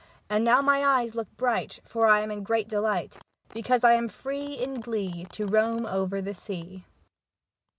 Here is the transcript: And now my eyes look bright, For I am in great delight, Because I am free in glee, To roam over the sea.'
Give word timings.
And 0.31 0.43
now 0.43 0.61
my 0.63 0.83
eyes 0.83 1.13
look 1.13 1.27
bright, 1.37 1.79
For 1.85 2.07
I 2.07 2.21
am 2.21 2.31
in 2.31 2.41
great 2.41 2.67
delight, 2.67 3.19
Because 3.49 3.83
I 3.83 3.93
am 3.93 4.09
free 4.09 4.53
in 4.55 4.79
glee, 4.79 5.25
To 5.33 5.45
roam 5.45 5.85
over 5.85 6.19
the 6.21 6.33
sea.' 6.33 6.85